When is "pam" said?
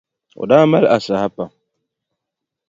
1.35-1.51